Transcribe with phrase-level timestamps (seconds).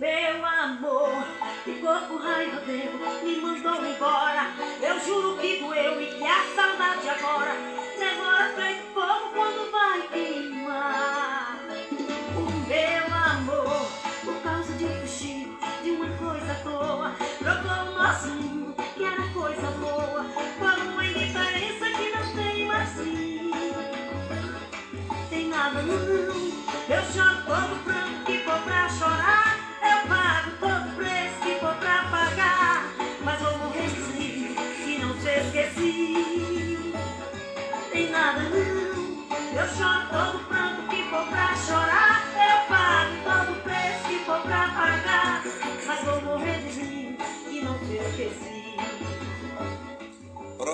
[0.00, 1.10] meu amor,
[1.62, 4.46] ficou com raiva dele, me mandou embora.
[4.80, 7.52] Eu juro que doeu e que a saudade agora
[7.98, 11.58] demora feito fogo quando vai queimar.
[12.34, 13.90] O meu amor,
[14.24, 19.70] por causa de fugir de uma coisa boa, trocou o nosso mundo, que era coisa
[19.72, 20.24] boa,
[20.58, 23.50] por uma indiferença que não tem mais fim.
[25.28, 26.50] Tem nada não,
[26.88, 29.49] eu choro todo pranto que for pra chorar,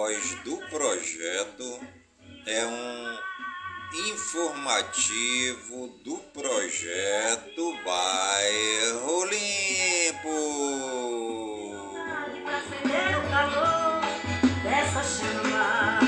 [0.00, 1.78] Voz do projeto
[2.46, 3.18] é um
[4.08, 10.30] informativo do projeto Bairro Limpo.
[12.42, 14.00] Pra acender o calor
[14.62, 16.00] dessa chama.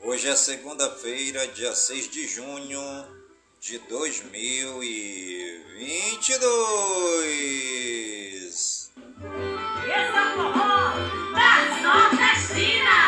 [0.00, 3.06] Hoje é segunda-feira, dia 6 de junho
[3.58, 4.86] de 2022.
[4.86, 5.45] E
[9.90, 10.94] essa forró
[11.34, 11.50] da
[11.82, 12.98] nordestina.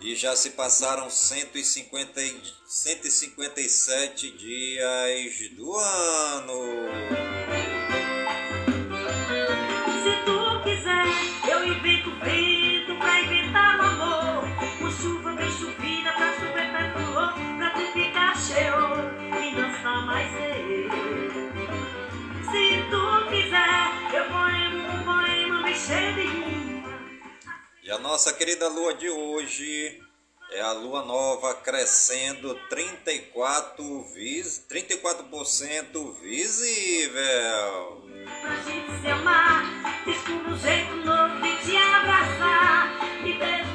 [0.00, 6.88] E já se passaram 150, e- 157 dias do ano.
[10.02, 11.06] Se tu quiser,
[11.52, 14.44] eu invento vento pra inventar um amor.
[14.78, 19.27] Com chuva bem chovida pra chover do outro, pra tu ficar cheio
[22.50, 23.82] Se tu quiser,
[24.14, 24.24] eu
[25.04, 26.88] poema cheio rima.
[27.82, 30.00] E a nossa querida lua de hoje
[30.50, 38.02] é a lua nova crescendo 34, vis, 34% visível.
[38.40, 42.98] Pra gente se amar, descubra um jeito novo de te abraçar.
[43.24, 43.67] E beijo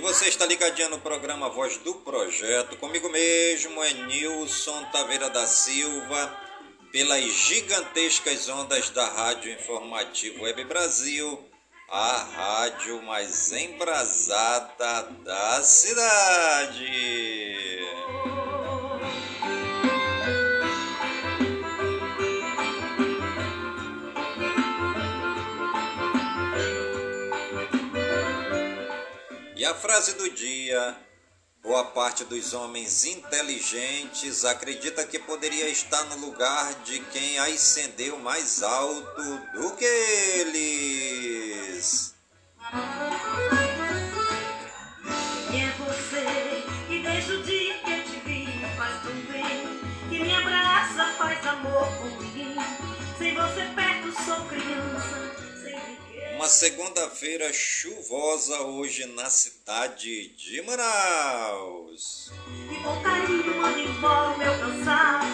[0.00, 2.76] você está ligadinha no programa Voz do Projeto.
[2.76, 6.34] Comigo mesmo é Nilson Taveira da Silva,
[6.90, 11.38] pelas gigantescas ondas da Rádio Informativo Web Brasil,
[11.88, 16.90] a rádio mais embrasada da cidade.
[29.70, 30.96] A frase do dia:
[31.62, 38.64] boa parte dos homens inteligentes acredita que poderia estar no lugar de quem ascendeu mais
[38.64, 39.22] alto
[39.54, 40.92] do que eles.
[53.18, 55.49] Sem você perto sou criança.
[56.40, 62.32] Uma segunda-feira chuvosa hoje na cidade de Manaus.
[62.72, 65.26] E com carinho mando embora o meu cansado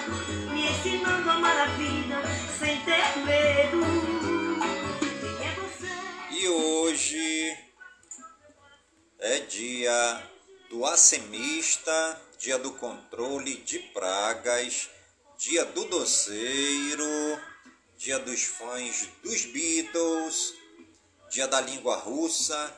[0.52, 1.38] Me ensinando a
[2.58, 3.86] sem ter medo
[5.20, 6.40] Quem é você?
[6.40, 7.56] E hoje
[9.20, 10.28] é dia
[10.68, 14.90] do acemista, dia do controle de pragas,
[15.38, 17.40] dia do doceiro,
[17.96, 20.55] dia dos fãs dos Beatles,
[21.30, 22.74] dia da língua russa,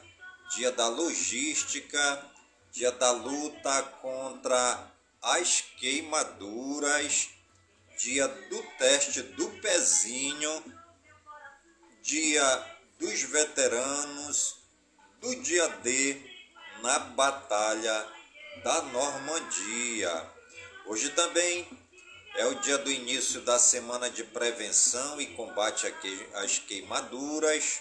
[0.54, 2.24] dia da logística,
[2.72, 7.28] dia da luta contra as queimaduras,
[7.98, 10.64] dia do teste do pezinho,
[12.02, 14.56] dia dos veteranos,
[15.20, 16.20] do dia D
[16.82, 18.06] na Batalha
[18.62, 20.30] da Normandia.
[20.86, 21.68] Hoje também
[22.36, 25.92] é o dia do início da semana de prevenção e combate
[26.34, 27.80] às queimaduras,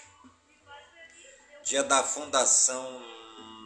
[1.68, 2.98] dia da Fundação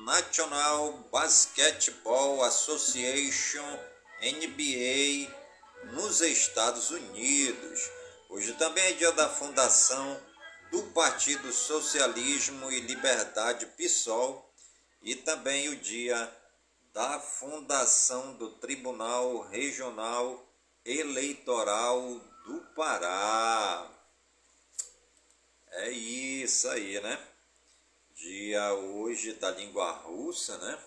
[0.05, 3.79] National Basketball Association
[4.21, 5.33] NBA
[5.93, 7.91] nos Estados Unidos.
[8.29, 10.21] Hoje também é dia da fundação
[10.73, 14.53] do Partido Socialismo e Liberdade PSOL
[15.01, 16.29] e também o dia
[16.93, 20.45] da fundação do Tribunal Regional
[20.85, 22.03] Eleitoral
[22.47, 23.89] do Pará.
[25.71, 27.29] É isso aí, né?
[28.23, 30.79] Dia hoje da língua russa, né?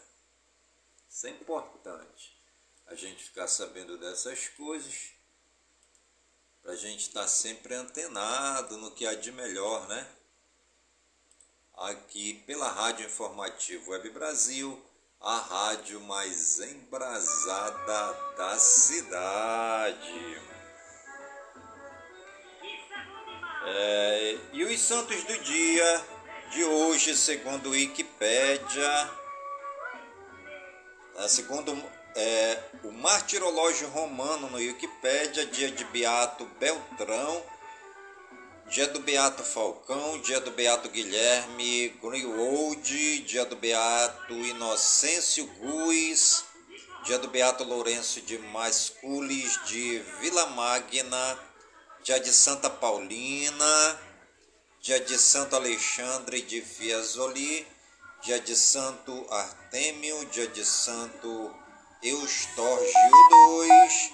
[1.10, 2.34] Isso é importante.
[2.86, 5.10] A gente ficar sabendo dessas coisas,
[6.62, 10.08] para a gente estar tá sempre antenado no que há de melhor, né?
[11.74, 14.82] Aqui pela Rádio Informativo Web Brasil,
[15.20, 20.42] a rádio mais embrasada da cidade.
[23.66, 26.15] É, e os santos do dia
[26.56, 29.12] de hoje, segundo Wikipédia,
[31.28, 31.78] segundo
[32.16, 37.44] é, o martirológio romano no Wikipédia, dia de Beato Beltrão,
[38.70, 46.46] dia do Beato Falcão, dia do Beato Guilherme Greenwald, dia do Beato Inocêncio Guiz,
[47.04, 51.38] dia do Beato Lourenço de Mascules de Vila Magna,
[52.02, 54.00] dia de Santa Paulina,
[54.86, 57.66] dia de Santo Alexandre de Fiesoli,
[58.22, 61.52] dia de Santo Artêmio, dia de Santo
[62.04, 64.12] Eustórgio II,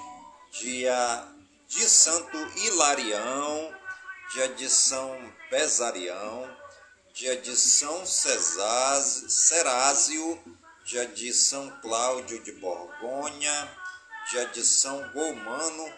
[0.53, 1.27] dia
[1.67, 3.75] de Santo Hilarião,
[4.31, 6.49] dia de São Pesarião,
[7.13, 8.05] dia de São
[9.27, 9.27] Serásio,
[10.85, 13.77] dia de São Cláudio de Borgonha,
[14.29, 15.93] dia de São Gomano,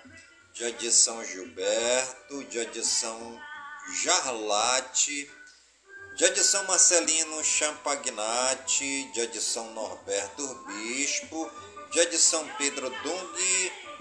[0.51, 3.39] dia de São Gilberto, dia de São
[3.91, 5.29] Jarlate,
[6.15, 11.51] de São Marcelino Champagnati, de São Norberto Bispo,
[11.91, 13.33] de São Pedro Dung,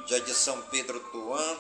[0.07, 1.59] de São Pedro Tuan,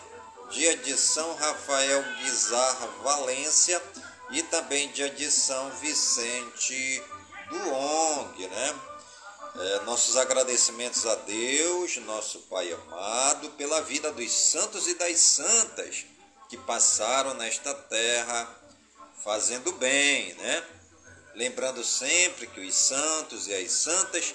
[0.50, 3.82] de São Rafael Guizar Valência
[4.30, 7.02] e também de São Vicente
[7.48, 8.80] do ONG, né?
[9.54, 16.06] É, nossos agradecimentos a Deus, nosso Pai amado, pela vida dos santos e das santas
[16.52, 18.46] que passaram nesta terra
[19.24, 20.62] fazendo bem, né?
[21.34, 24.34] Lembrando sempre que os santos e as santas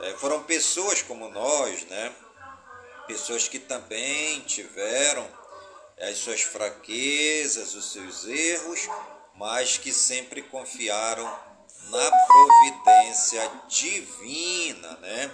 [0.00, 2.10] é, foram pessoas como nós, né?
[3.06, 5.28] Pessoas que também tiveram
[6.00, 8.88] as suas fraquezas, os seus erros,
[9.34, 11.26] mas que sempre confiaram
[11.90, 15.30] na providência divina, né?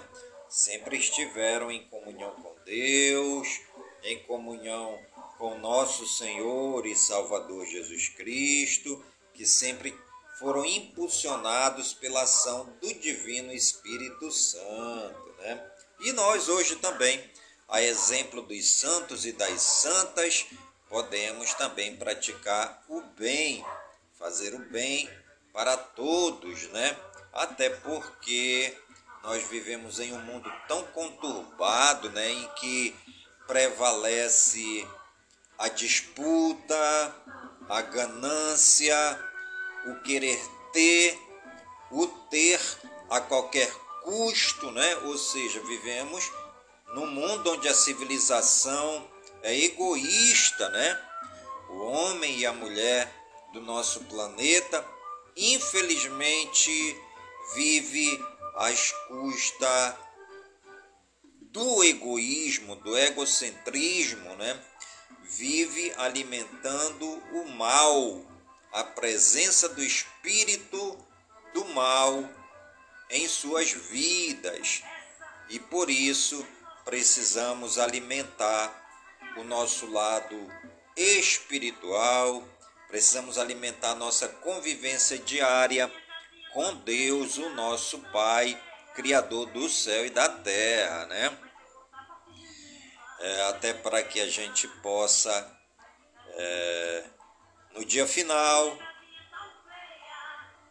[0.49, 3.47] Sempre estiveram em comunhão com Deus,
[4.03, 4.99] em comunhão
[5.39, 9.05] com nosso Senhor e Salvador Jesus Cristo,
[9.35, 9.97] que sempre
[10.39, 15.71] foram impulsionados pela ação do Divino Espírito Santo, né?
[16.01, 17.23] E nós hoje também,
[17.69, 20.47] a exemplo dos santos e das santas,
[20.89, 23.65] podemos também praticar o bem,
[24.19, 25.09] fazer o bem
[25.53, 26.97] para todos, né?
[27.33, 28.77] Até porque
[29.23, 32.95] nós vivemos em um mundo tão conturbado, né, em que
[33.47, 34.87] prevalece
[35.59, 37.15] a disputa,
[37.69, 38.97] a ganância,
[39.87, 40.41] o querer
[40.73, 41.19] ter,
[41.91, 42.61] o ter
[43.11, 43.73] a qualquer
[44.03, 44.97] custo, né?
[45.05, 46.31] Ou seja, vivemos
[46.95, 49.09] num mundo onde a civilização
[49.43, 51.03] é egoísta, né?
[51.71, 53.13] O homem e a mulher
[53.53, 54.85] do nosso planeta,
[55.37, 57.01] infelizmente,
[57.55, 58.23] vive
[58.57, 59.95] às custas
[61.41, 64.63] do egoísmo, do egocentrismo, né?
[65.23, 68.25] Vive alimentando o mal,
[68.73, 70.99] a presença do espírito
[71.53, 72.29] do mal
[73.11, 74.83] em suas vidas.
[75.49, 76.47] E por isso
[76.85, 78.85] precisamos alimentar
[79.37, 80.37] o nosso lado
[80.97, 82.43] espiritual,
[82.89, 85.93] precisamos alimentar nossa convivência diária
[86.53, 88.61] com Deus, o nosso Pai,
[88.95, 91.46] Criador do céu e da terra, né?
[93.27, 95.59] É, até para que a gente possa,
[96.29, 97.05] é,
[97.75, 98.79] no dia final,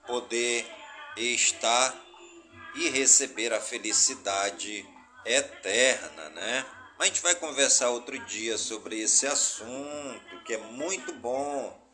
[0.07, 0.65] poder
[1.17, 1.93] estar
[2.75, 4.87] e receber a felicidade
[5.25, 6.65] eterna, né?
[6.97, 11.84] Mas a gente vai conversar outro dia sobre esse assunto que é muito bom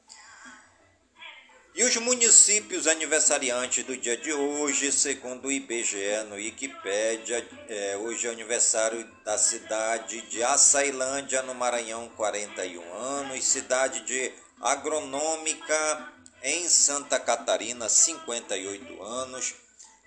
[1.74, 8.28] e os municípios aniversariantes do dia de hoje, segundo o IBGE no Wikipédia, é, hoje
[8.28, 16.12] é aniversário da cidade de Açailândia, no Maranhão, 41 anos, cidade de Agronômica,
[16.44, 19.54] em Santa Catarina, 58 anos,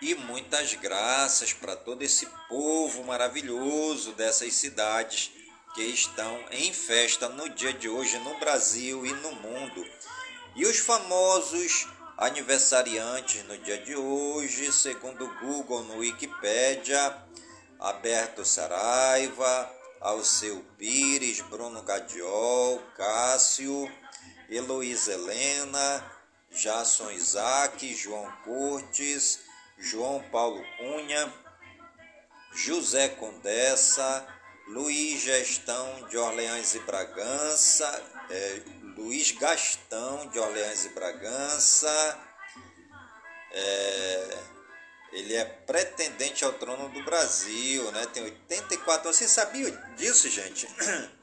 [0.00, 5.32] e muitas graças para todo esse povo maravilhoso dessas cidades
[5.74, 9.86] que estão em festa no dia de hoje no Brasil e no mundo.
[10.54, 17.14] E os famosos aniversariantes no dia de hoje, segundo o Google no Wikipedia,
[17.78, 19.70] Alberto Saraiva,
[20.00, 23.90] Alceu Pires, Bruno Gadiol, Cássio,
[24.48, 26.04] Heloísa Helena,
[26.50, 29.40] Jason Isaac, João Cortes,
[29.78, 31.32] João Paulo Cunha,
[32.54, 34.26] José Condessa,
[34.68, 38.62] Luiz Gestão de Orleans e Bragança, é,
[38.96, 42.18] Luiz Gastão de Orleans e Bragança.
[43.52, 44.38] É,
[45.12, 48.06] ele é pretendente ao trono do Brasil, né?
[48.12, 49.16] Tem 84 anos.
[49.16, 50.68] Você sabia disso, gente?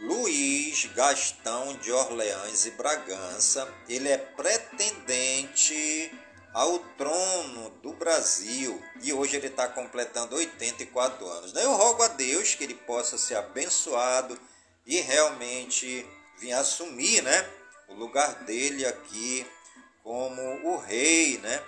[0.00, 6.10] Luiz Gastão de Orleans e Bragança, ele é pretendente
[6.54, 11.54] ao trono do Brasil e hoje ele está completando 84 anos.
[11.54, 14.38] Eu rogo a Deus que ele possa ser abençoado
[14.86, 16.06] e realmente
[16.38, 17.48] vir assumir né,
[17.88, 19.46] o lugar dele aqui
[20.02, 21.62] como o rei né,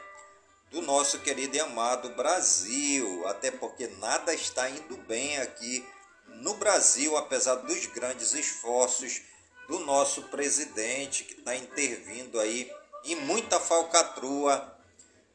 [0.72, 3.28] do nosso querido e amado Brasil.
[3.28, 5.86] Até porque nada está indo bem aqui
[6.26, 9.20] no Brasil, apesar dos grandes esforços
[9.68, 12.72] do nosso presidente que está intervindo aí
[13.04, 14.76] e muita falcatrua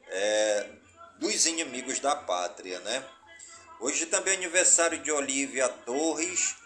[0.08, 0.70] é,
[1.18, 3.04] dos inimigos da pátria, né?
[3.80, 6.56] Hoje também é aniversário de Olivia Torres,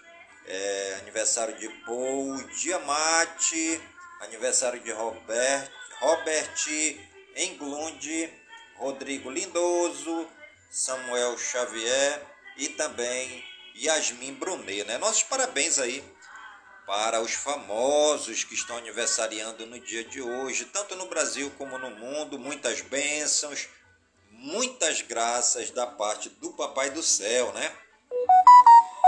[0.47, 3.81] é, aniversário de Paul Diamante,
[4.21, 6.55] aniversário de Robert, Robert
[7.37, 8.42] Englund,
[8.83, 10.27] Rodrigo Lindoso,
[10.69, 12.21] Samuel Xavier
[12.57, 13.45] e também
[13.77, 14.99] Yasmin Brunet, né?
[14.99, 16.05] Nossos parabéns aí
[16.85, 21.93] para os famosos que estão aniversariando no dia de hoje, tanto no Brasil como no
[21.93, 22.41] mundo.
[22.41, 23.69] Muitas bênçãos,
[24.33, 27.73] muitas graças da parte do Papai do Céu, né?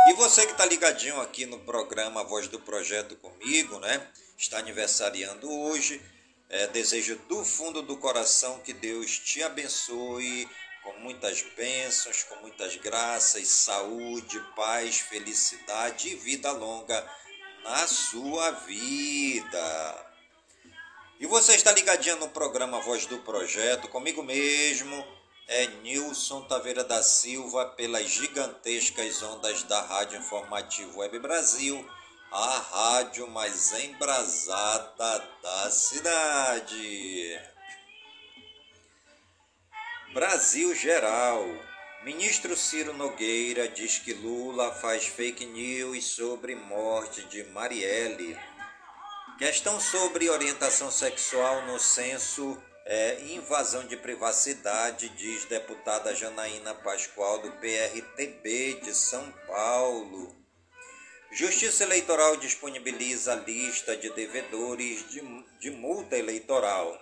[0.07, 4.09] E você que está ligadinho aqui no programa Voz do Projeto comigo, né?
[4.39, 6.01] Está aniversariando hoje.
[6.49, 10.49] É, desejo do fundo do coração que Deus te abençoe
[10.85, 17.11] com muitas bênçãos, com muitas graças, saúde, paz, felicidade e vida longa
[17.65, 20.15] na sua vida.
[21.19, 25.07] E você está ligadinho no programa Voz do Projeto, comigo mesmo,
[25.49, 31.89] é Nilson Taveira da Silva, pelas gigantescas ondas da Rádio Informativo Web Brasil,
[32.35, 37.41] a rádio mais embrasada da cidade.
[40.13, 41.45] Brasil Geral.
[42.03, 48.37] Ministro Ciro Nogueira diz que Lula faz fake news sobre morte de Marielle.
[49.39, 57.53] Questão sobre orientação sexual no censo é invasão de privacidade, diz deputada Janaína Pascoal do
[57.53, 60.44] PRTB de São Paulo.
[61.35, 65.21] Justiça Eleitoral disponibiliza lista de devedores de,
[65.59, 66.97] de multa eleitoral.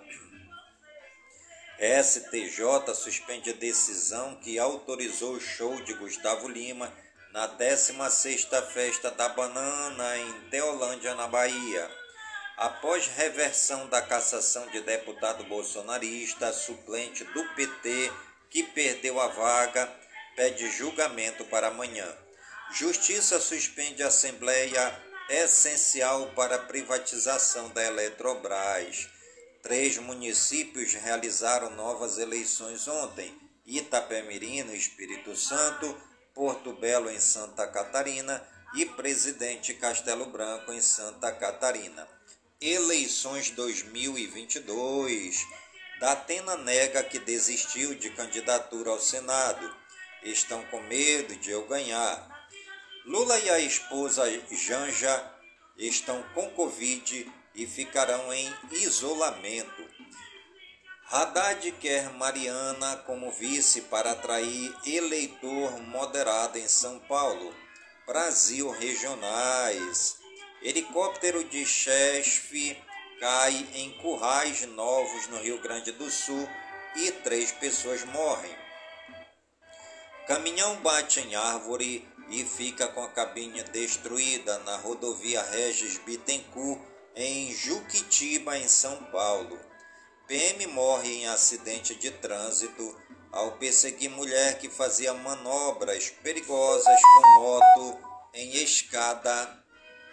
[1.77, 6.91] STJ suspende a decisão que autorizou o show de Gustavo Lima
[7.31, 11.91] na 16ª Festa da Banana em Teolândia, na Bahia.
[12.57, 18.11] Após reversão da cassação de deputado bolsonarista, suplente do PT,
[18.49, 19.87] que perdeu a vaga,
[20.35, 22.22] pede julgamento para amanhã.
[22.71, 29.09] Justiça suspende a Assembleia essencial para a privatização da Eletrobras.
[29.61, 35.95] Três municípios realizaram novas eleições ontem: Itapemirim, no Espírito Santo,
[36.33, 42.07] Porto Belo, em Santa Catarina, e Presidente Castelo Branco, em Santa Catarina.
[42.59, 45.45] Eleições 2022.
[45.99, 49.73] Datena nega que desistiu de candidatura ao Senado.
[50.23, 52.32] Estão com medo de eu ganhar.
[53.05, 55.31] Lula e a esposa Janja
[55.77, 59.83] estão com Covid e ficarão em isolamento.
[61.11, 67.53] Haddad quer Mariana como vice para atrair eleitor moderado em São Paulo.
[68.07, 70.17] Brasil Regionais.
[70.61, 72.81] Helicóptero de chefe
[73.19, 76.49] cai em currais novos no Rio Grande do Sul
[76.95, 78.63] e três pessoas morrem.
[80.25, 86.81] Caminhão bate em árvore e fica com a cabine destruída na rodovia Regis Bittencourt,
[87.15, 89.59] em Juquitiba, em São Paulo.
[90.27, 92.99] PM morre em acidente de trânsito
[93.31, 97.99] ao perseguir mulher que fazia manobras perigosas com moto
[98.33, 99.63] em escada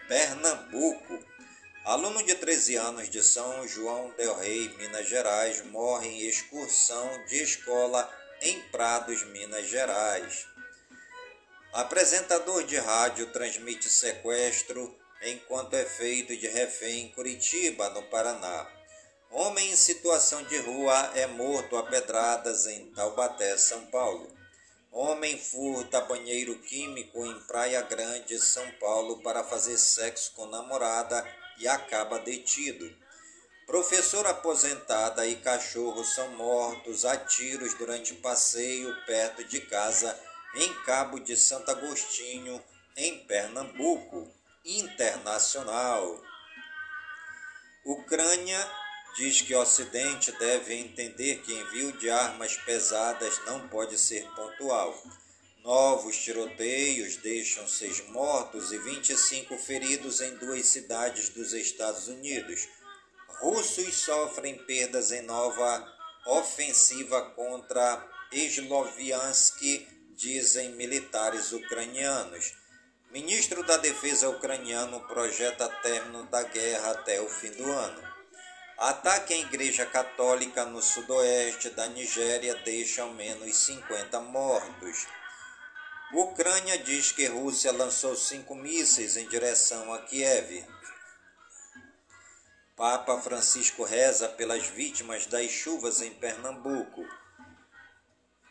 [0.07, 1.19] Pernambuco.
[1.87, 7.43] Aluno de 13 anos de São João del Rei, Minas Gerais, morre em excursão de
[7.43, 8.13] escola
[8.43, 10.50] em Prados, Minas Gerais.
[11.73, 18.67] Apresentador de rádio transmite sequestro enquanto é feito de refém em Curitiba, no Paraná.
[19.31, 24.29] Homem em situação de rua é morto a pedradas em Taubaté, São Paulo.
[24.91, 31.25] Homem furta banheiro químico em Praia Grande, São Paulo, para fazer sexo com namorada
[31.57, 32.93] e acaba detido.
[33.65, 40.19] Professora aposentada e cachorro são mortos a tiros durante passeio perto de casa
[40.55, 42.63] em Cabo de Santo Agostinho,
[42.97, 44.29] em Pernambuco,
[44.65, 46.21] internacional.
[47.85, 48.71] Ucrânia
[49.17, 54.95] diz que o Ocidente deve entender que envio de armas pesadas não pode ser pontual.
[55.63, 62.69] Novos tiroteios deixam seis mortos e 25 feridos em duas cidades dos Estados Unidos.
[63.41, 65.87] Russos sofrem perdas em nova
[66.27, 69.61] ofensiva contra Sloviansk,
[70.21, 72.53] dizem militares ucranianos.
[73.11, 78.03] Ministro da Defesa ucraniano projeta término da guerra até o fim do ano.
[78.77, 85.07] Ataque à Igreja Católica no sudoeste da Nigéria deixa ao menos 50 mortos.
[86.13, 90.67] Ucrânia diz que Rússia lançou cinco mísseis em direção a Kiev.
[92.77, 97.07] Papa Francisco reza pelas vítimas das chuvas em Pernambuco.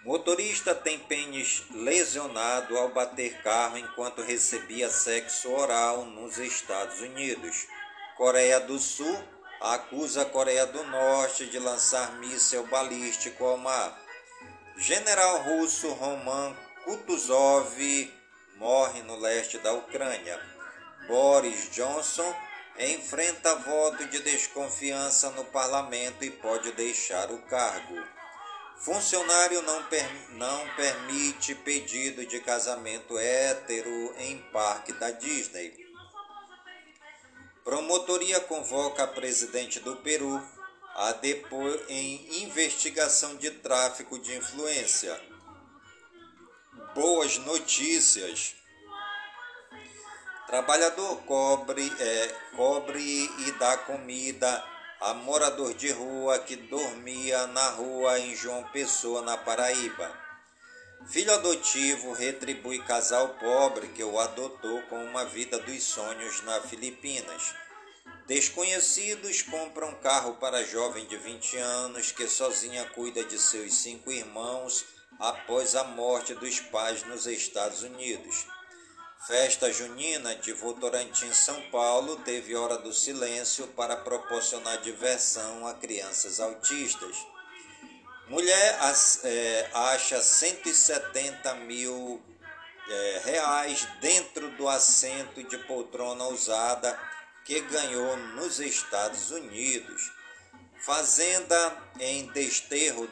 [0.06, 7.68] Motorista tem pênis lesionado ao bater carro enquanto recebia sexo oral nos Estados Unidos.
[8.16, 9.22] Coreia do Sul
[9.60, 14.00] acusa a Coreia do Norte de lançar míssel balístico ao mar.
[14.78, 17.78] General russo Roman Kutuzov
[18.56, 20.40] morre no leste da Ucrânia.
[21.08, 22.34] Boris Johnson
[22.78, 28.19] enfrenta voto de desconfiança no parlamento e pode deixar o cargo.
[28.80, 35.86] Funcionário não, per não permite pedido de casamento hétero em parque da Disney.
[37.62, 40.42] Promotoria convoca presidente do Peru
[40.96, 45.22] a depor em investigação de tráfico de influência.
[46.96, 48.56] Boas notícias.
[50.48, 58.20] Trabalhador cobre, é, cobre e dá comida a morador de rua que dormia na rua
[58.20, 60.12] em João Pessoa, na Paraíba.
[61.08, 67.56] Filho adotivo retribui casal pobre que o adotou com uma vida dos sonhos na Filipinas.
[68.28, 74.86] Desconhecidos compram carro para jovem de 20 anos que sozinha cuida de seus cinco irmãos
[75.18, 78.46] após a morte dos pais nos Estados Unidos.
[79.28, 86.40] Festa junina de Votorantim, São Paulo, teve hora do silêncio para proporcionar diversão a crianças
[86.40, 87.18] autistas.
[88.28, 88.80] Mulher
[89.24, 92.22] é, acha 170 mil
[92.90, 96.98] é, reais dentro do assento de poltrona usada
[97.44, 100.12] que ganhou nos Estados Unidos.
[100.78, 103.08] Fazenda em Desterro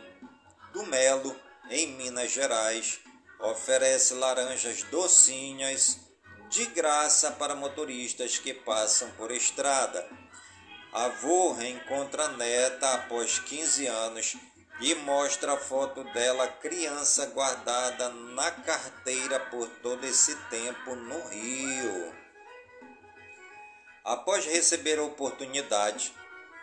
[0.72, 1.36] do Melo,
[1.70, 3.00] em Minas Gerais,
[3.39, 5.97] oferece laranjas docinhas
[6.50, 10.08] de graça para motoristas que passam por estrada.
[10.93, 14.38] Avô reencontra neta após 15 anos
[14.80, 22.15] e mostra a foto dela criança guardada na carteira por todo esse tempo no Rio.
[24.04, 26.13] Após receber a oportunidade,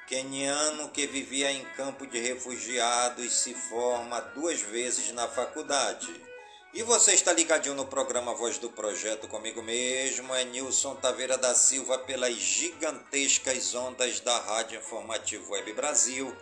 [0.07, 6.34] Keniano que vivia em campo de refugiados se forma duas vezes na faculdade.
[6.75, 11.55] E você está ligadinho no programa Voz do Projeto comigo mesmo, é Nilson Taveira da
[11.55, 16.37] Silva pelas gigantescas ondas da Rádio Informativo Web Brasil,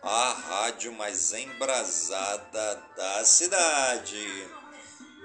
[0.00, 4.48] a rádio mais embrasada da cidade.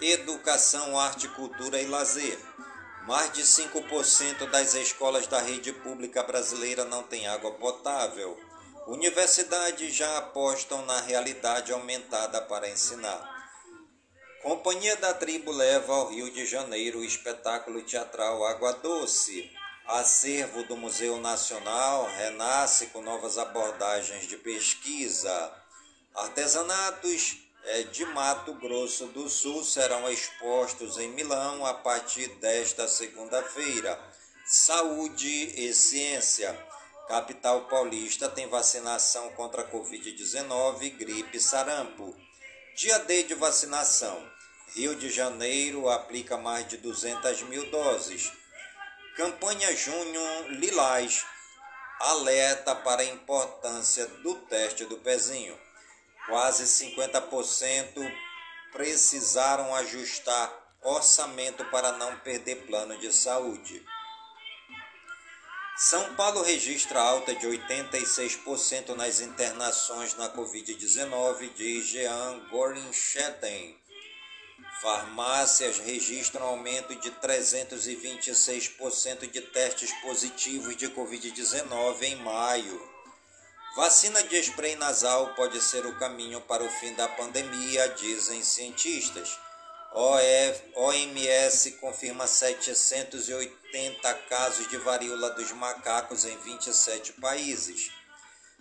[0.01, 2.39] Educação, arte, cultura e lazer.
[3.05, 8.35] Mais de 5% das escolas da rede pública brasileira não têm água potável.
[8.87, 13.36] Universidades já apostam na realidade aumentada para ensinar.
[14.41, 19.51] Companhia da Tribo leva ao Rio de Janeiro o espetáculo teatral Água Doce.
[19.87, 25.53] Acervo do Museu Nacional renasce com novas abordagens de pesquisa.
[26.13, 33.99] Artesanatos é, de Mato Grosso do Sul serão expostos em Milão a partir desta segunda-feira.
[34.45, 36.57] Saúde e ciência.
[37.07, 42.26] Capital paulista tem vacinação contra a Covid-19, gripe e sarampo.
[42.77, 44.23] Dia D de vacinação.
[44.75, 48.31] Rio de Janeiro aplica mais de 200 mil doses.
[49.15, 51.25] Campanha Junho Lilás
[51.99, 55.59] alerta para a importância do teste do pezinho.
[56.27, 58.13] Quase 50%
[58.71, 63.83] precisaram ajustar orçamento para não perder plano de saúde.
[65.79, 73.77] São Paulo registra alta de 86% nas internações na Covid-19, diz Jean Gorinchetten.
[74.81, 82.81] Farmácias registram aumento de 326% de testes positivos de Covid-19 em maio.
[83.75, 89.37] Vacina de spray nasal pode ser o caminho para o fim da pandemia, dizem cientistas.
[89.93, 97.91] OMS confirma 780 casos de varíola dos macacos em 27 países.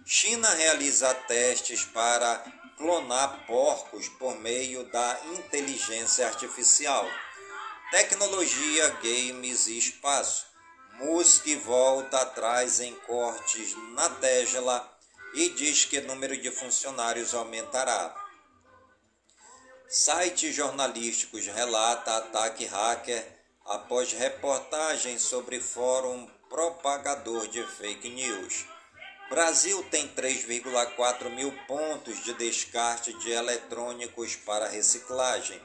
[0.05, 2.45] China realiza testes para
[2.77, 7.07] clonar porcos por meio da inteligência artificial.
[7.91, 10.47] Tecnologia, games e espaço.
[10.95, 14.97] Musk volta atrás em cortes na Tesla
[15.35, 18.26] e diz que número de funcionários aumentará.
[19.89, 23.25] Sites jornalísticos relata ataque hacker
[23.65, 28.65] após reportagem sobre fórum propagador de fake news.
[29.31, 35.61] Brasil tem 3,4 mil pontos de descarte de eletrônicos para reciclagem.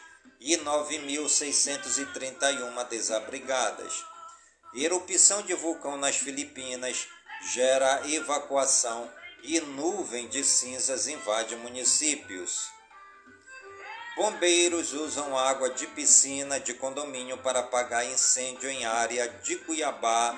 [0.43, 4.03] e 9.631 desabrigadas.
[4.75, 7.07] Erupção de vulcão nas Filipinas
[7.53, 9.09] gera evacuação
[9.41, 12.67] e nuvem de cinzas invade municípios.
[14.17, 20.37] Bombeiros usam água de piscina de condomínio para apagar incêndio em área de Cuiabá,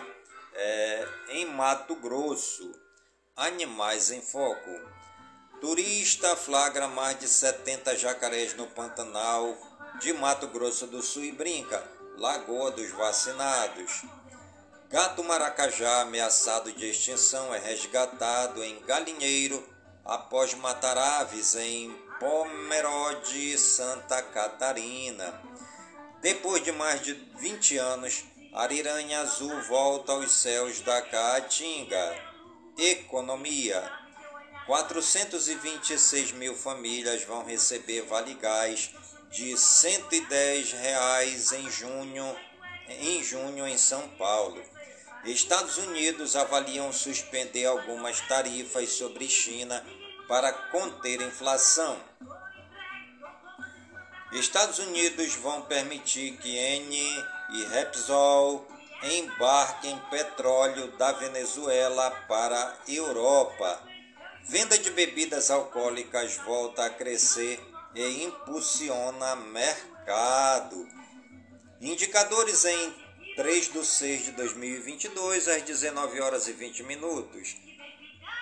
[0.53, 2.79] é, em Mato Grosso.
[3.35, 4.69] Animais em Foco.
[5.59, 9.57] Turista flagra mais de 70 jacarés no Pantanal
[9.99, 11.83] de Mato Grosso do Sul e brinca,
[12.17, 14.03] Lagoa dos Vacinados.
[14.89, 19.67] Gato maracajá ameaçado de extinção é resgatado em galinheiro
[20.03, 25.41] após matar aves em Pomerode, Santa Catarina.
[26.21, 32.15] Depois de mais de 20 anos, Ariranha Azul volta aos céus da Caatinga.
[32.77, 33.91] Economia.
[34.65, 38.91] 426 mil famílias vão receber Vale Gás
[39.35, 42.33] de 110 reais em junho,
[42.87, 44.63] em junho em São Paulo.
[45.25, 49.85] Estados Unidos avaliam suspender algumas tarifas sobre China
[50.25, 51.99] para conter inflação.
[54.31, 56.95] Estados Unidos vão permitir que N
[57.55, 58.65] e Repsol
[59.03, 63.81] embarque em petróleo da Venezuela para Europa.
[64.45, 67.59] Venda de bebidas alcoólicas volta a crescer
[67.95, 70.87] e impulsiona mercado.
[71.81, 72.93] Indicadores em
[73.35, 77.57] 3 de 6 de 2022 às 19 horas e 20 minutos.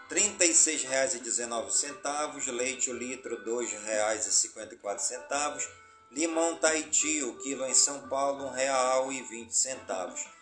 [0.09, 2.51] R$ 36,19.
[2.51, 5.65] Leite o litro R$ 2,54.
[6.11, 10.36] Limão Tahiti, o quilo em São Paulo, R$ 1,20.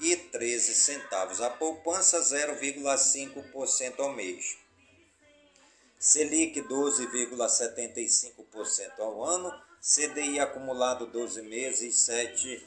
[0.00, 1.40] 2.136,13.
[1.40, 4.58] A poupança 0,5% ao mês.
[5.98, 9.52] Selic 12,75% ao ano.
[9.80, 12.66] CDI acumulado 12 meses 7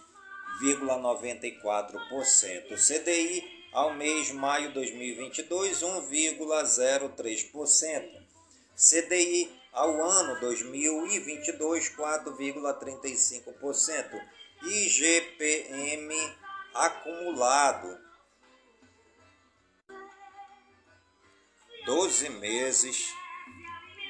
[0.61, 2.77] 1,94%.
[2.77, 3.43] CDI
[3.73, 8.21] ao mês maio 2022, 1,03%.
[8.75, 14.21] CDI ao ano 2022, 4,35%.
[14.63, 16.13] IGPM
[16.73, 17.99] acumulado
[21.85, 23.11] 12 meses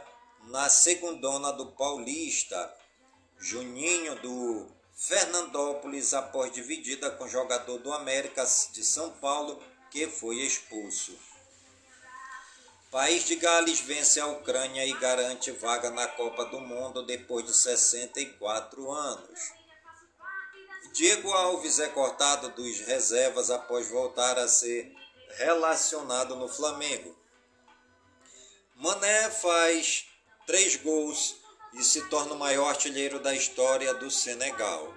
[0.49, 2.71] na segundona do Paulista.
[3.39, 11.15] Juninho do Fernandópolis após dividida com jogador do América de São Paulo que foi expulso.
[12.89, 17.53] País de Gales vence a Ucrânia e garante vaga na Copa do Mundo depois de
[17.53, 19.39] 64 anos.
[20.93, 24.95] Diego Alves é cortado dos reservas após voltar a ser
[25.37, 27.15] relacionado no Flamengo.
[28.75, 30.07] Mané faz
[30.47, 31.35] três gols
[31.73, 34.93] e se torna o maior artilheiro da história do Senegal.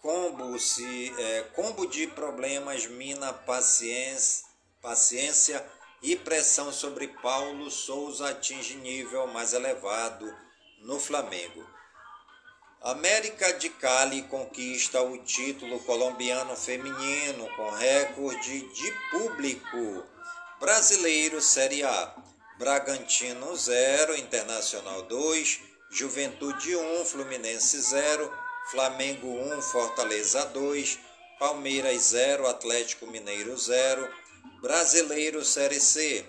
[0.00, 4.46] Combo, se, é, combo de problemas mina paciência,
[4.80, 5.64] paciência
[6.02, 10.32] e pressão sobre Paulo Souza atinge nível mais elevado
[10.80, 11.66] no Flamengo.
[12.80, 20.04] América de Cali conquista o título colombiano feminino com recorde de público.
[20.60, 22.14] Brasileiro Série A.
[22.58, 28.32] Bragantino 0, Internacional 2, Juventude 1, Fluminense 0,
[28.70, 30.98] Flamengo 1, Fortaleza 2,
[31.38, 34.08] Palmeiras 0, Atlético Mineiro 0,
[34.60, 36.24] Brasileiro Série C,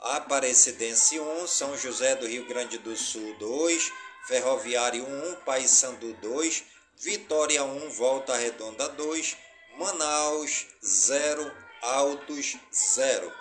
[0.00, 3.92] Aparecidense 1, São José do Rio Grande do Sul 2,
[4.26, 6.64] Ferroviário 1, Paysandu 2,
[6.98, 9.36] Vitória 1, Volta Redonda 2,
[9.78, 13.32] Manaus 0, Altos 0.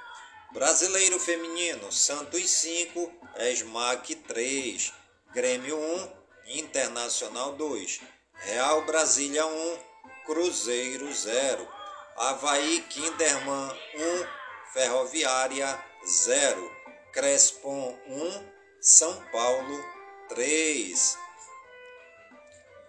[0.52, 4.94] Brasileiro Feminino, Santos 5, Esmac 3,
[5.36, 8.00] Grêmio 1, Internacional 2,
[8.36, 9.80] Real Brasília 1,
[10.26, 11.68] Cruzeiro 0,
[12.16, 14.28] Havaí Kinderman 1,
[14.72, 16.72] Ferroviária 0,
[17.12, 19.84] Crespon 1, São Paulo
[20.30, 21.18] 3.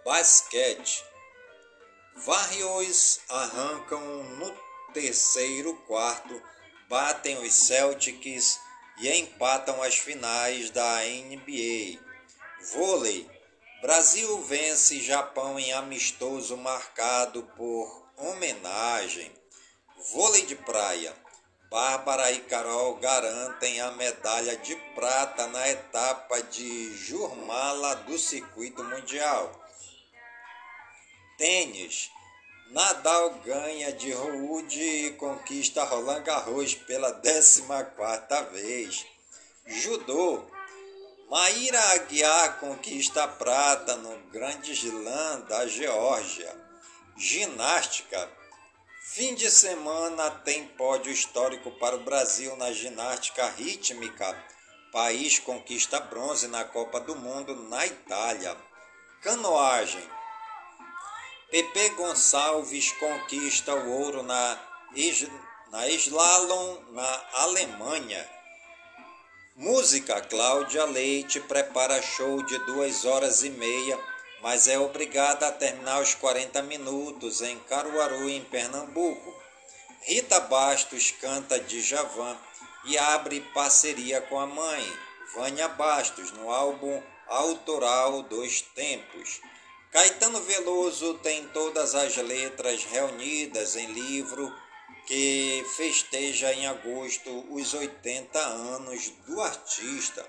[0.05, 1.03] Basquete.
[2.25, 4.57] Warriors arrancam no
[4.93, 6.41] terceiro quarto,
[6.87, 8.57] batem os Celtics
[8.99, 12.06] e empatam as finais da NBA.
[12.59, 13.29] Vôlei.
[13.81, 19.31] Brasil vence Japão em amistoso marcado por homenagem.
[20.11, 21.13] Vôlei de praia.
[21.69, 29.51] Bárbara e Carol garantem a medalha de prata na etapa de Jurmala do circuito mundial.
[31.37, 32.09] Tênis.
[32.71, 37.63] Nadal ganha de Ruud e conquista Roland Garros pela 14
[37.95, 39.05] quarta vez.
[39.65, 40.56] Judô.
[41.29, 46.55] Maíra Aguiar conquista prata no Grande Slam da Geórgia.
[47.17, 48.31] Ginástica.
[49.11, 54.41] Fim de semana tem pódio histórico para o Brasil na ginástica rítmica.
[54.93, 58.55] País conquista bronze na Copa do Mundo na Itália.
[59.21, 60.09] Canoagem.
[61.51, 64.57] Pepe Gonçalves conquista o ouro na,
[65.71, 68.36] na slalom na Alemanha.
[69.59, 73.99] Música: Cláudia Leite prepara show de duas horas e meia,
[74.39, 79.33] mas é obrigada a terminar os 40 minutos em Caruaru, em Pernambuco.
[80.03, 82.37] Rita Bastos canta de Javan
[82.85, 84.99] e abre parceria com a mãe,
[85.33, 89.41] Vânia Bastos, no álbum autoral dos Tempos.
[89.91, 94.53] Caetano Veloso tem todas as letras reunidas em livro
[95.07, 100.23] que festeja em agosto os 80 anos do artista.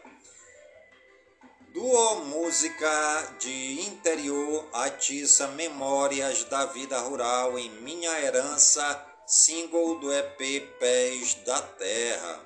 [1.74, 10.38] Duo Música de Interior atiça Memórias da Vida Rural em Minha Herança, single do EP
[10.78, 12.40] Pés da Terra.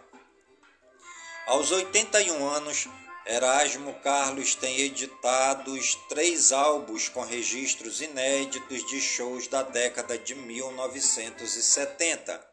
[1.47, 2.89] Aos 81 anos,
[3.25, 5.73] Erasmo Carlos tem editado
[6.09, 12.45] três álbuns com registros inéditos de shows da década de 1970.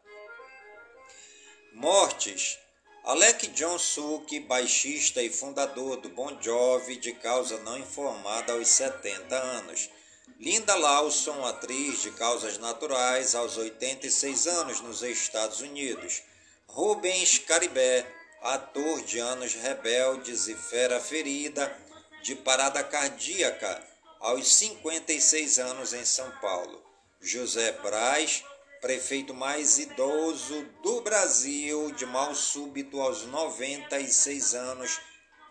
[1.72, 2.56] Mortes.
[3.02, 9.34] Alec John Suk, baixista e fundador do Bon Jovi, de causa não informada aos 70
[9.34, 9.90] anos.
[10.38, 16.22] Linda Lawson, atriz de causas naturais, aos 86 anos nos Estados Unidos.
[16.68, 18.06] Rubens Caribé,
[18.42, 21.76] ator de Anos Rebeldes e Fera Ferida,
[22.22, 23.86] de parada cardíaca
[24.18, 26.82] aos 56 anos em São Paulo.
[27.20, 28.42] José Braz,
[28.80, 34.98] prefeito mais idoso do Brasil, de mal súbito aos 96 anos,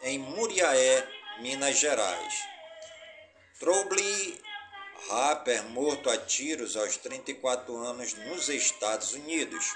[0.01, 1.07] em Muriaé,
[1.39, 2.43] Minas Gerais.
[3.59, 4.41] Trouble,
[5.09, 9.75] rapper morto a tiros aos 34 anos nos Estados Unidos.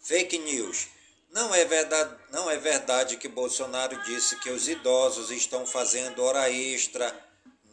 [0.00, 0.88] Fake news.
[1.32, 6.50] Não é, verdade, não é verdade que Bolsonaro disse que os idosos estão fazendo hora
[6.50, 7.10] extra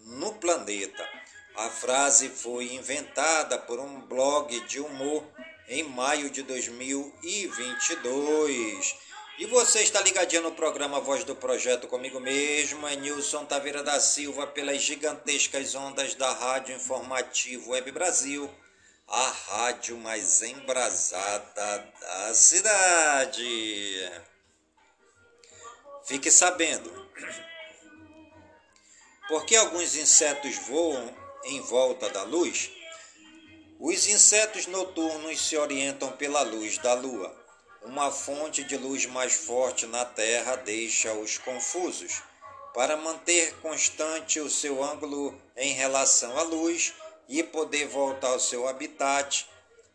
[0.06, 1.06] no planeta.
[1.58, 5.26] A frase foi inventada por um blog de humor
[5.68, 8.96] em maio de 2022.
[9.40, 14.00] E você está ligadinho no programa Voz do Projeto comigo mesmo, é Nilson Taveira da
[14.00, 18.50] Silva, pelas gigantescas ondas da Rádio Informativo Web Brasil,
[19.10, 24.12] a rádio mais embrasada da cidade.
[26.06, 27.10] Fique sabendo,
[29.28, 32.70] porque alguns insetos voam em volta da luz?
[33.80, 37.36] Os insetos noturnos se orientam pela luz da lua.
[37.82, 42.22] Uma fonte de luz mais forte na Terra deixa-os confusos.
[42.74, 46.94] Para manter constante o seu ângulo em relação à luz
[47.30, 49.48] e poder voltar ao seu habitat,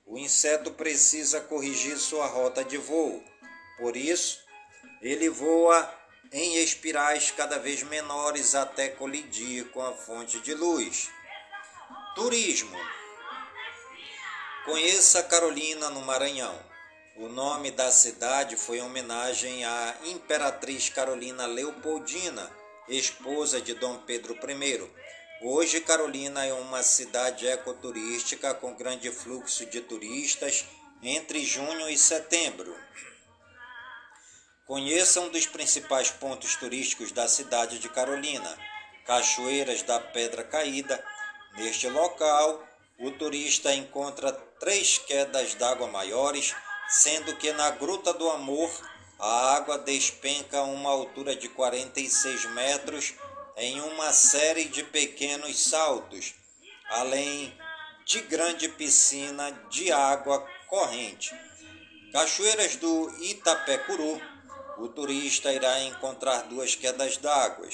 [0.07, 3.23] o inseto precisa corrigir sua rota de voo.
[3.77, 4.39] Por isso,
[5.03, 5.93] ele voa
[6.33, 11.11] em espirais cada vez menores até colidir com a fonte de luz.
[12.15, 12.79] Turismo.
[14.65, 16.59] Conheça Carolina no Maranhão.
[17.17, 22.51] O nome da cidade foi em homenagem à Imperatriz Carolina Leopoldina,
[22.89, 25.04] esposa de Dom Pedro I.
[25.41, 30.65] Hoje, Carolina é uma cidade ecoturística com grande fluxo de turistas
[31.03, 32.75] entre junho e setembro.
[34.65, 38.57] Conheça um dos principais pontos turísticos da cidade de Carolina,
[39.05, 41.05] Cachoeiras da Pedra Caída.
[41.57, 42.67] Neste local,
[42.99, 46.55] o turista encontra três quedas d'água maiores,
[46.89, 48.71] sendo que na Gruta do Amor
[49.19, 53.15] a água despenca a uma altura de 46 metros
[53.57, 56.35] em uma série de pequenos saltos,
[56.89, 57.57] além
[58.05, 61.35] de grande piscina de água corrente.
[62.13, 64.21] Cachoeiras do Itapecuru
[64.77, 67.69] o turista irá encontrar duas quedas d'água,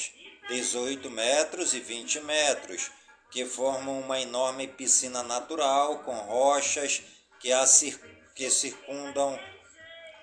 [0.49, 2.91] 18 metros e 20 metros,
[3.31, 7.03] que formam uma enorme piscina natural com rochas
[7.39, 7.99] que, a cir
[8.35, 9.39] que circundam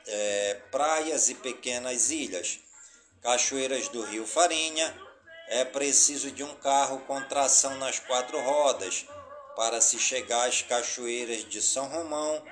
[0.05, 2.59] é, praias e pequenas ilhas.
[3.21, 4.95] Cachoeiras do Rio Farinha,
[5.47, 9.05] é preciso de um carro com tração nas quatro rodas
[9.55, 12.43] para se chegar às cachoeiras de São Romão,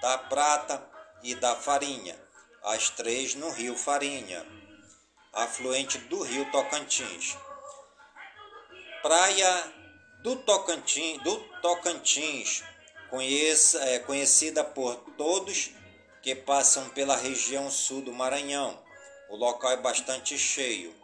[0.00, 0.82] da Prata
[1.22, 2.28] e da Farinha
[2.62, 4.44] as três no rio Farinha,
[5.32, 7.36] afluente do rio Tocantins.
[9.00, 9.72] Praia
[10.22, 12.64] do Tocantins, do Tocantins
[13.08, 15.70] conheça, é, conhecida por todos
[16.20, 18.78] que passam pela região sul do Maranhão.
[19.30, 20.94] O local é bastante cheio.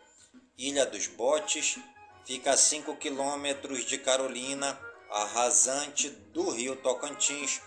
[0.56, 1.78] Ilha dos Botes
[2.24, 4.78] fica a 5 quilômetros de Carolina,
[5.10, 7.60] a rasante do rio Tocantins,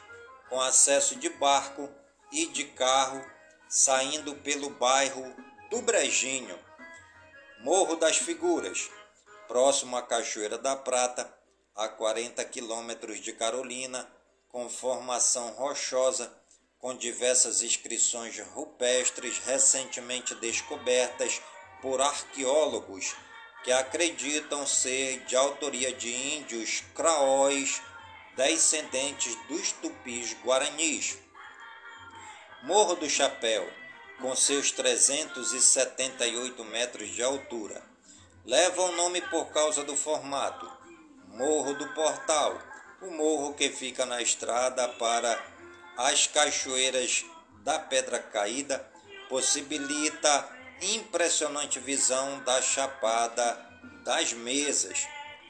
[0.49, 1.89] com acesso de barco
[2.31, 3.21] e de carro
[3.67, 5.35] saindo pelo bairro
[5.69, 6.57] do Brejinho,
[7.59, 8.89] Morro das Figuras,
[9.49, 11.29] próximo à Cachoeira da Prata,
[11.75, 14.07] a 40 quilômetros de Carolina,
[14.47, 16.31] com formação rochosa,
[16.79, 21.41] com diversas inscrições rupestres recentemente descobertas
[21.81, 23.15] por arqueólogos
[23.63, 27.81] que acreditam ser de autoria de índios craóis
[28.35, 31.17] descendentes dos tupis guaranis.
[32.63, 33.67] Morro do Chapéu,
[34.21, 37.83] com seus 378 metros de altura,
[38.45, 40.71] leva o nome por causa do formato.
[41.27, 42.59] Morro do Portal,
[43.01, 45.43] o morro que fica na estrada para
[45.97, 47.25] as cachoeiras
[47.63, 48.89] da Pedra Caída,
[49.29, 53.65] possibilita impressionante visão da Chapada
[54.03, 55.07] das Mesas.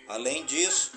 [0.08, 0.92] Além disso,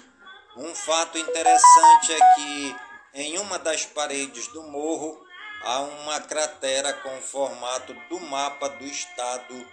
[0.56, 2.76] um fato interessante é que
[3.14, 5.20] em uma das paredes do morro
[5.62, 9.66] há uma cratera com o formato do mapa do estado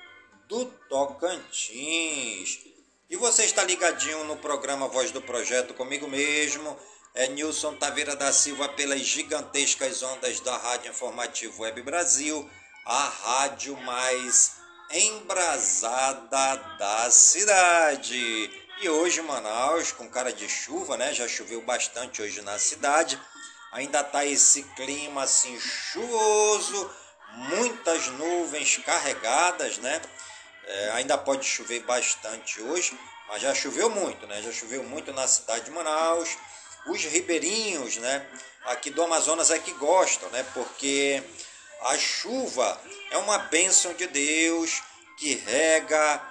[0.47, 2.59] do Tocantins.
[3.09, 6.77] E você está ligadinho no programa Voz do Projeto comigo mesmo,
[7.13, 12.47] é Nilson Taveira da Silva, pelas gigantescas ondas da Rádio Informativo Web Brasil,
[12.87, 14.53] a rádio mais
[14.91, 18.49] embrasada da cidade.
[18.81, 21.13] E hoje Manaus com cara de chuva, né?
[21.13, 23.19] Já choveu bastante hoje na cidade
[23.71, 26.89] ainda está esse clima assim chuvoso,
[27.33, 30.01] muitas nuvens carregadas, né?
[30.65, 34.41] É, ainda pode chover bastante hoje, mas já choveu muito, né?
[34.41, 36.37] Já choveu muito na cidade de Manaus.
[36.87, 38.25] Os ribeirinhos, né?
[38.65, 40.45] Aqui do Amazonas é que gostam, né?
[40.53, 41.23] Porque
[41.87, 42.81] a chuva
[43.11, 44.83] é uma bênção de Deus
[45.17, 46.21] que rega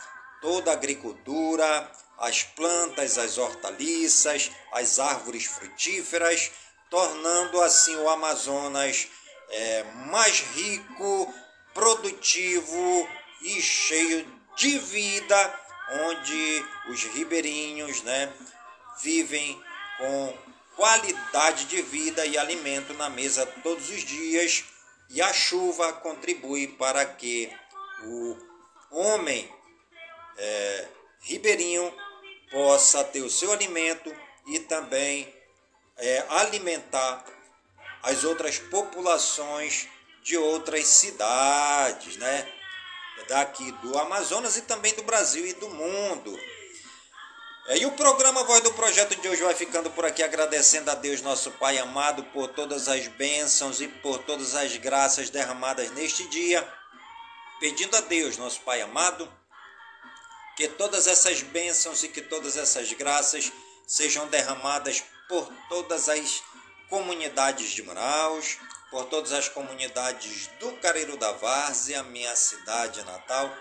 [0.43, 6.51] toda a agricultura, as plantas, as hortaliças, as árvores frutíferas,
[6.91, 9.09] tornando assim o Amazonas
[9.49, 11.35] é, mais rico,
[11.73, 13.09] produtivo
[13.41, 14.27] e cheio
[14.57, 15.61] de vida,
[16.05, 18.31] onde os ribeirinhos né,
[19.03, 19.59] vivem
[19.97, 20.39] com
[20.77, 24.65] qualidade de vida e alimento na mesa todos os dias,
[25.11, 27.53] e a chuva contribui para que
[28.05, 28.37] o
[28.91, 29.51] homem
[30.37, 30.89] é,
[31.21, 31.93] ribeirinho
[32.51, 34.15] possa ter o seu alimento
[34.47, 35.33] e também
[35.97, 37.25] é, alimentar
[38.03, 39.89] as outras populações
[40.23, 42.53] de outras cidades, né?
[43.29, 46.39] Daqui do Amazonas e também do Brasil e do mundo.
[47.69, 50.95] É, e o programa Voz do Projeto de hoje vai ficando por aqui, agradecendo a
[50.95, 56.29] Deus, nosso Pai amado, por todas as bênçãos e por todas as graças derramadas neste
[56.29, 56.67] dia.
[57.59, 59.29] Pedindo a Deus, nosso Pai amado,
[60.57, 63.51] que todas essas bênçãos e que todas essas graças
[63.85, 66.43] sejam derramadas por todas as
[66.89, 68.59] comunidades de Manaus,
[68.93, 73.53] por todas as comunidades do Careiro da Várzea, minha cidade natal.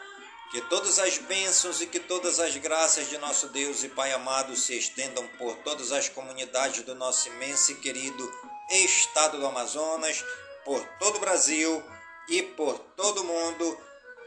[0.51, 4.55] Que todas as bênçãos e que todas as graças de nosso Deus e Pai amado
[4.55, 8.31] se estendam por todas as comunidades do nosso imenso e querido
[8.71, 10.23] estado do Amazonas,
[10.63, 11.83] por todo o Brasil
[12.29, 13.77] e por todo o mundo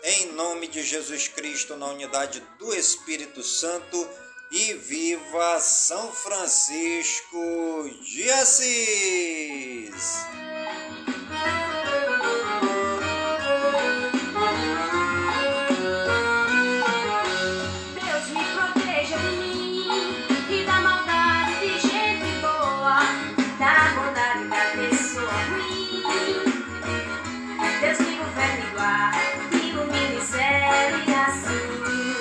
[0.02, 4.08] em nome de Jesus Cristo, na unidade do Espírito Santo,
[4.50, 9.92] e viva São Francisco de Assis!